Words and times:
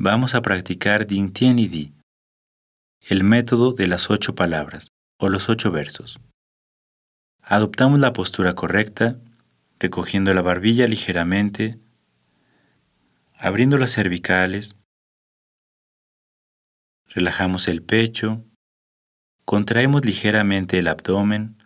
vamos 0.00 0.36
a 0.36 0.42
practicar 0.42 1.08
Din 1.08 1.32
Tien 1.32 1.56
Di, 1.56 1.92
el 3.00 3.24
método 3.24 3.72
de 3.72 3.88
las 3.88 4.10
ocho 4.10 4.36
palabras 4.36 4.92
o 5.18 5.28
los 5.28 5.48
ocho 5.48 5.72
versos. 5.72 6.20
Adoptamos 7.42 7.98
la 7.98 8.12
postura 8.12 8.54
correcta, 8.54 9.18
recogiendo 9.80 10.32
la 10.34 10.42
barbilla 10.42 10.86
ligeramente, 10.86 11.80
abriendo 13.36 13.76
las 13.76 13.90
cervicales, 13.90 14.76
relajamos 17.08 17.66
el 17.66 17.82
pecho, 17.82 18.44
contraemos 19.44 20.04
ligeramente 20.04 20.78
el 20.78 20.86
abdomen, 20.86 21.58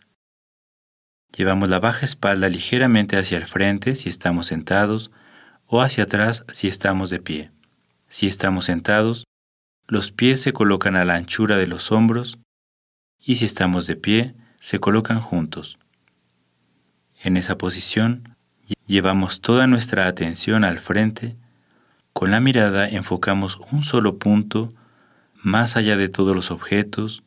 llevamos 1.37 1.69
la 1.69 1.81
baja 1.81 2.07
espalda 2.07 2.49
ligeramente 2.49 3.19
hacia 3.19 3.37
el 3.37 3.45
frente 3.45 3.95
si 3.95 4.09
estamos 4.09 4.47
sentados 4.47 5.11
o 5.67 5.83
hacia 5.83 6.05
atrás 6.05 6.47
si 6.51 6.69
estamos 6.69 7.11
de 7.11 7.19
pie. 7.21 7.53
Si 8.13 8.27
estamos 8.27 8.67
sentados, 8.67 9.25
los 9.89 10.13
pies 10.13 10.43
se 10.43 10.53
colocan 10.53 10.97
a 10.97 11.07
la 11.07 11.15
anchura 11.15 11.57
de 11.57 11.67
los 11.67 11.93
hombros 11.93 12.39
y 13.19 13.37
si 13.37 13.47
estamos 13.47 13.87
de 13.87 13.97
pie, 13.97 14.35
se 14.61 14.81
colocan 14.81 15.19
juntos. 15.19 15.79
En 17.23 17.39
esa 17.39 17.57
posición, 17.57 18.37
llevamos 18.87 19.41
toda 19.41 19.67
nuestra 19.67 20.09
atención 20.09 20.63
al 20.63 20.79
frente, 20.79 21.39
con 22.13 22.31
la 22.31 22.41
mirada 22.41 22.87
enfocamos 22.87 23.59
un 23.71 23.83
solo 23.83 24.19
punto 24.19 24.75
más 25.43 25.79
allá 25.79 25.97
de 25.97 26.11
todos 26.11 26.37
los 26.37 26.51
objetos, 26.51 27.23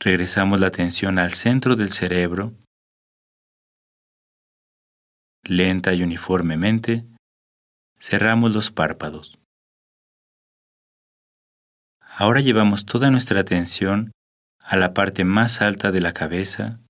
regresamos 0.00 0.58
la 0.58 0.66
atención 0.66 1.20
al 1.20 1.32
centro 1.32 1.76
del 1.76 1.92
cerebro, 1.92 2.54
lenta 5.46 5.94
y 5.94 6.02
uniformemente, 6.02 7.04
cerramos 7.98 8.52
los 8.52 8.70
párpados. 8.70 9.38
Ahora 12.00 12.40
llevamos 12.40 12.86
toda 12.86 13.10
nuestra 13.10 13.40
atención 13.40 14.12
a 14.60 14.76
la 14.76 14.94
parte 14.94 15.24
más 15.24 15.62
alta 15.62 15.92
de 15.92 16.00
la 16.00 16.12
cabeza, 16.12 16.80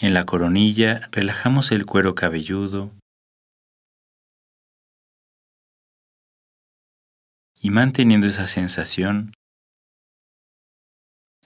en 0.00 0.14
la 0.14 0.24
coronilla 0.24 1.08
relajamos 1.12 1.72
el 1.72 1.84
cuero 1.84 2.14
cabelludo 2.14 2.90
y 7.54 7.68
manteniendo 7.68 8.26
esa 8.26 8.46
sensación, 8.46 9.34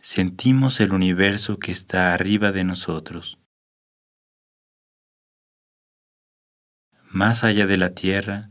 sentimos 0.04 0.80
el 0.80 0.92
universo 0.92 1.58
que 1.58 1.72
está 1.72 2.12
arriba 2.12 2.52
de 2.52 2.62
nosotros. 2.62 3.38
Más 7.10 7.42
allá 7.42 7.66
de 7.66 7.78
la 7.78 7.94
tierra, 7.94 8.50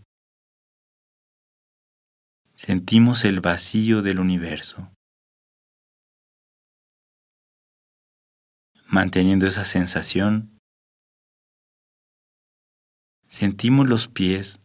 sentimos 2.56 3.24
el 3.24 3.40
vacío 3.40 4.02
del 4.02 4.20
universo. 4.20 4.92
Manteniendo 8.88 9.46
esa 9.46 9.64
sensación, 9.64 10.58
sentimos 13.28 13.88
los 13.88 14.08
pies, 14.08 14.60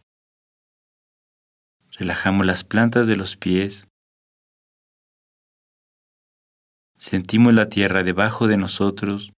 relajamos 1.91 2.47
las 2.47 2.63
plantas 2.63 3.05
de 3.05 3.15
los 3.15 3.37
pies, 3.37 3.88
sentimos 6.99 7.53
la 7.53 7.69
tierra 7.69 8.03
debajo 8.03 8.47
de 8.47 8.57
nosotros 8.57 9.33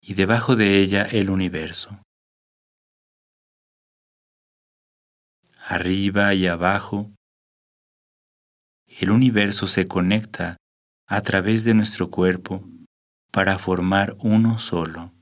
y 0.00 0.14
debajo 0.14 0.54
de 0.54 0.78
ella 0.78 1.02
el 1.02 1.30
universo. 1.30 1.98
arriba 5.64 6.34
y 6.34 6.46
abajo, 6.48 7.12
el 9.00 9.10
universo 9.10 9.66
se 9.66 9.86
conecta 9.86 10.56
a 11.06 11.22
través 11.22 11.64
de 11.64 11.72
nuestro 11.72 12.10
cuerpo 12.10 12.68
para 13.30 13.58
formar 13.58 14.16
uno 14.18 14.58
solo. 14.58 15.12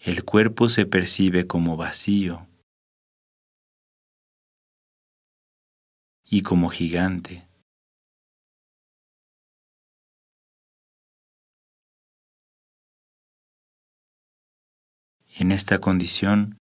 El 0.00 0.24
cuerpo 0.24 0.68
se 0.68 0.84
percibe 0.84 1.46
como 1.46 1.76
vacío 1.76 2.49
y 6.32 6.42
como 6.42 6.68
gigante. 6.68 7.48
En 15.40 15.50
esta 15.50 15.80
condición, 15.80 16.58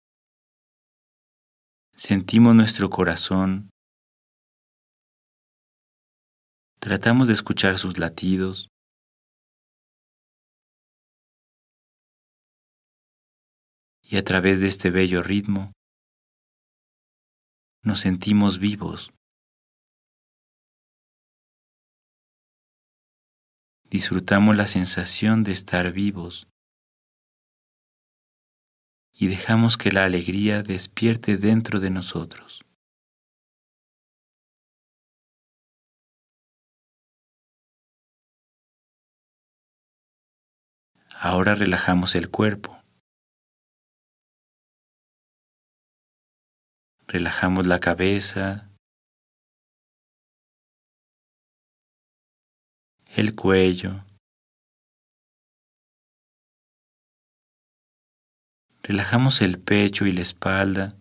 sentimos 1.96 2.54
nuestro 2.54 2.88
corazón, 2.88 3.68
tratamos 6.80 7.26
de 7.26 7.34
escuchar 7.34 7.76
sus 7.76 7.98
latidos, 7.98 8.68
y 14.00 14.16
a 14.16 14.24
través 14.24 14.60
de 14.60 14.68
este 14.68 14.90
bello 14.90 15.22
ritmo 15.22 15.72
nos 17.82 18.00
sentimos 18.00 18.58
vivos. 18.58 19.12
Disfrutamos 23.90 24.54
la 24.54 24.66
sensación 24.66 25.44
de 25.44 25.52
estar 25.52 25.92
vivos 25.92 26.46
y 29.12 29.28
dejamos 29.28 29.78
que 29.78 29.90
la 29.90 30.04
alegría 30.04 30.62
despierte 30.62 31.38
dentro 31.38 31.80
de 31.80 31.88
nosotros. 31.88 32.60
Ahora 41.18 41.54
relajamos 41.54 42.14
el 42.14 42.30
cuerpo. 42.30 42.80
Relajamos 47.06 47.66
la 47.66 47.80
cabeza, 47.80 48.70
el 53.18 53.34
cuello, 53.34 54.04
Relajamos 58.80 59.42
el 59.42 59.60
pecho 59.60 60.06
y 60.06 60.12
la 60.12 60.22
espalda, 60.22 60.96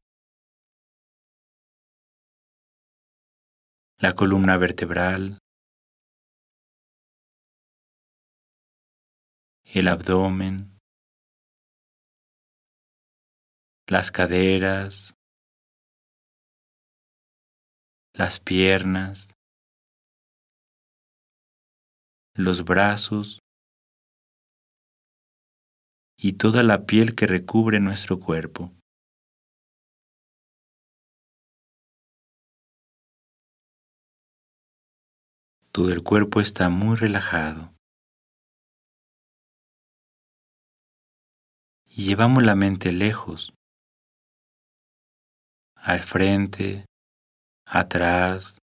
la 3.99 4.15
columna 4.15 4.57
vertebral, 4.57 5.37
el 9.63 9.87
abdomen, 9.87 10.79
las 13.85 14.11
caderas, 14.11 15.13
las 18.13 18.39
piernas, 18.39 19.36
los 22.37 22.63
brazos 22.63 23.39
y 26.15 26.33
toda 26.33 26.61
la 26.61 26.85
piel 26.85 27.15
que 27.15 27.25
recubre 27.25 27.79
nuestro 27.79 28.19
cuerpo. 28.19 28.71
Todo 35.71 35.91
el 35.91 36.03
cuerpo 36.03 36.39
está 36.39 36.69
muy 36.69 36.95
relajado. 36.95 37.73
Llevamos 41.85 42.43
la 42.43 42.53
mente 42.53 42.93
lejos, 42.93 43.53
al 45.75 46.01
frente, 46.01 46.85
atrás, 47.65 48.59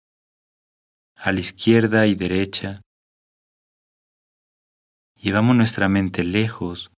a 1.15 1.31
la 1.31 1.39
izquierda 1.39 2.07
y 2.07 2.17
derecha. 2.17 2.81
Llevamos 5.23 5.55
nuestra 5.55 5.91
mente 5.91 6.25
lejos 6.25 6.91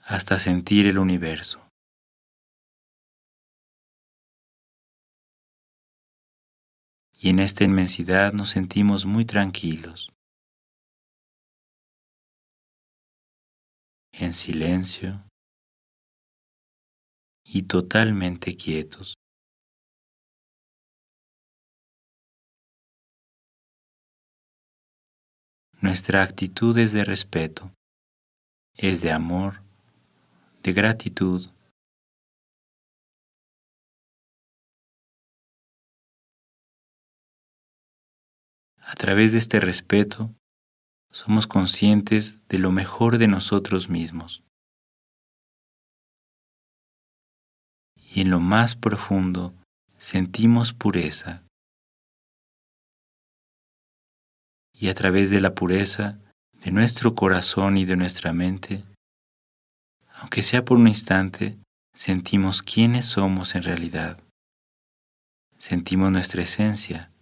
hasta 0.00 0.40
sentir 0.40 0.86
el 0.86 0.98
universo. 0.98 1.68
Y 7.12 7.28
en 7.28 7.38
esta 7.38 7.62
inmensidad 7.62 8.32
nos 8.32 8.50
sentimos 8.50 9.06
muy 9.06 9.24
tranquilos, 9.24 10.10
en 14.10 14.34
silencio 14.34 15.22
y 17.44 17.62
totalmente 17.68 18.56
quietos. 18.56 19.14
Nuestra 25.82 26.22
actitud 26.22 26.78
es 26.78 26.92
de 26.92 27.04
respeto, 27.04 27.72
es 28.76 29.02
de 29.02 29.10
amor, 29.10 29.60
de 30.62 30.72
gratitud. 30.72 31.50
A 38.78 38.94
través 38.94 39.32
de 39.32 39.38
este 39.38 39.58
respeto, 39.58 40.32
somos 41.10 41.48
conscientes 41.48 42.46
de 42.46 42.58
lo 42.58 42.70
mejor 42.70 43.18
de 43.18 43.26
nosotros 43.26 43.88
mismos. 43.88 44.44
Y 47.96 48.20
en 48.20 48.30
lo 48.30 48.38
más 48.38 48.76
profundo 48.76 49.52
sentimos 49.98 50.72
pureza. 50.72 51.42
Y 54.72 54.88
a 54.88 54.94
través 54.94 55.30
de 55.30 55.40
la 55.40 55.54
pureza 55.54 56.18
de 56.52 56.70
nuestro 56.70 57.14
corazón 57.14 57.76
y 57.76 57.84
de 57.84 57.96
nuestra 57.96 58.32
mente, 58.32 58.84
aunque 60.14 60.42
sea 60.42 60.64
por 60.64 60.78
un 60.78 60.88
instante, 60.88 61.58
sentimos 61.94 62.62
quiénes 62.62 63.06
somos 63.06 63.54
en 63.54 63.64
realidad. 63.64 64.18
Sentimos 65.58 66.10
nuestra 66.10 66.42
esencia. 66.42 67.12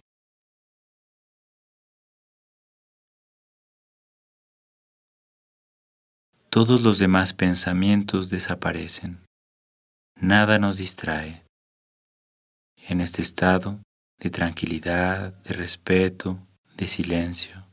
Todos 6.49 6.81
los 6.81 6.99
demás 6.99 7.33
pensamientos 7.33 8.29
desaparecen. 8.29 9.23
Nada 10.19 10.59
nos 10.59 10.77
distrae. 10.77 11.45
En 12.89 12.99
este 12.99 13.21
estado 13.21 13.79
de 14.19 14.29
tranquilidad, 14.29 15.33
de 15.43 15.53
respeto, 15.53 16.39
de 16.81 16.87
silencio, 16.87 17.63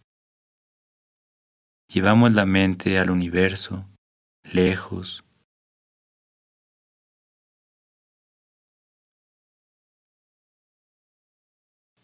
llevamos 1.89 2.33
la 2.33 2.45
mente 2.45 2.99
al 2.99 3.11
universo 3.11 3.89
lejos. 4.43 5.25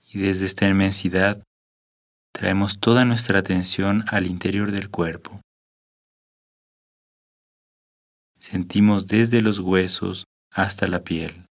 Y 0.00 0.18
desde 0.18 0.46
esta 0.46 0.66
inmensidad 0.66 1.42
traemos 2.32 2.80
toda 2.80 3.04
nuestra 3.04 3.40
atención 3.40 4.06
al 4.08 4.24
interior 4.24 4.72
del 4.72 4.90
cuerpo. 4.90 5.42
Sentimos 8.38 9.06
desde 9.08 9.42
los 9.42 9.60
huesos 9.60 10.24
hasta 10.50 10.86
la 10.86 11.04
piel, 11.04 11.44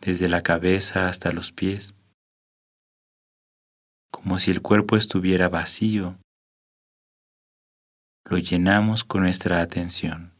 desde 0.00 0.30
la 0.30 0.40
cabeza 0.40 1.10
hasta 1.10 1.32
los 1.32 1.52
pies, 1.52 1.94
como 4.26 4.40
si 4.40 4.50
el 4.50 4.60
cuerpo 4.60 4.96
estuviera 4.96 5.48
vacío 5.48 6.18
lo 8.24 8.38
llenamos 8.38 9.04
con 9.04 9.22
nuestra 9.22 9.60
atención. 9.60 10.34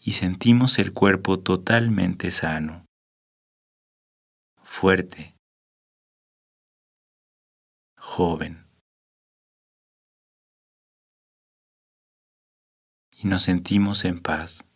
Y 0.00 0.14
sentimos 0.14 0.80
el 0.80 0.92
cuerpo 0.92 1.38
totalmente 1.38 2.32
sano, 2.32 2.86
fuerte, 4.64 5.36
joven. 7.96 8.66
Y 13.12 13.28
nos 13.28 13.44
sentimos 13.44 14.04
en 14.04 14.20
paz. 14.20 14.66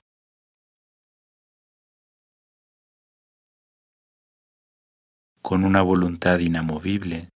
Con 5.51 5.65
una 5.65 5.83
voluntad 5.83 6.39
inamovible. 6.39 7.29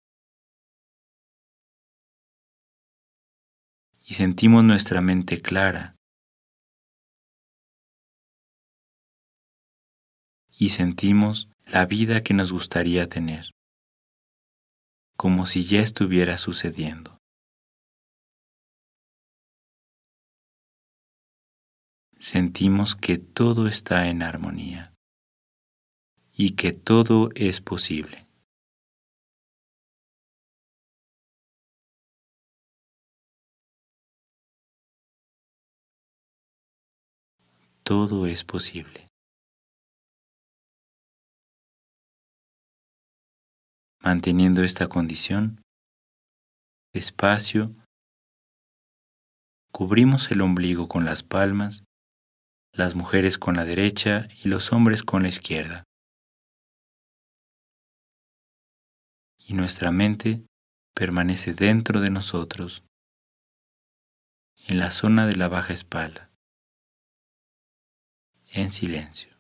Y 4.06 4.14
sentimos 4.14 4.64
nuestra 4.64 5.02
mente 5.02 5.42
clara. 5.42 5.96
Y 10.52 10.70
sentimos 10.70 11.50
la 11.66 11.88
vida 11.88 12.22
que 12.22 12.36
nos 12.36 12.54
gustaría 12.54 13.10
tener, 13.10 13.50
como 15.18 15.48
si 15.48 15.64
ya 15.64 15.80
estuviera 15.80 16.38
sucediendo. 16.38 17.18
Sentimos 22.20 22.96
que 22.96 23.18
todo 23.18 23.68
está 23.68 24.08
en 24.08 24.22
armonía 24.22 24.93
y 26.46 26.58
que 26.58 26.74
todo 26.74 27.30
es 27.36 27.62
posible. 27.62 28.28
Todo 37.84 38.28
es 38.28 38.44
posible. 38.44 39.08
Manteniendo 44.02 44.64
esta 44.64 44.90
condición, 44.90 45.62
despacio, 46.94 47.74
cubrimos 49.72 50.30
el 50.30 50.42
ombligo 50.42 50.90
con 50.90 51.06
las 51.06 51.24
palmas, 51.24 51.86
las 52.74 52.96
mujeres 52.96 53.38
con 53.38 53.56
la 53.56 53.64
derecha 53.64 54.28
y 54.44 54.50
los 54.50 54.74
hombres 54.74 55.04
con 55.04 55.24
la 55.24 55.30
izquierda. 55.30 55.86
Y 59.46 59.54
nuestra 59.54 59.92
mente 59.92 60.46
permanece 60.94 61.54
dentro 61.54 62.00
de 62.02 62.10
nosotros, 62.10 62.84
en 64.68 64.80
la 64.80 64.92
zona 64.92 65.28
de 65.28 65.36
la 65.36 65.50
baja 65.50 65.74
espalda, 65.74 66.32
en 68.54 68.72
silencio. 68.72 69.34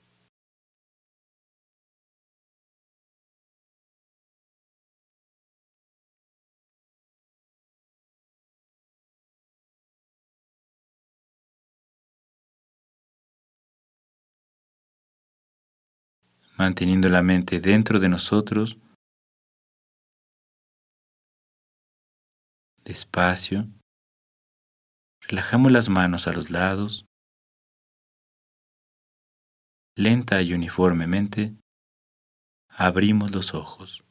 manteniendo 16.56 17.10
la 17.10 17.22
mente 17.22 17.60
dentro 17.60 18.00
de 18.00 18.10
nosotros, 18.10 18.78
despacio, 22.84 23.68
relajamos 25.22 25.72
las 25.72 25.90
manos 25.90 26.28
a 26.28 26.34
los 26.34 26.50
lados, 26.50 27.06
lenta 29.96 30.42
y 30.42 30.54
uniformemente, 30.54 31.56
abrimos 32.70 33.32
los 33.32 33.54
ojos. 33.54 34.04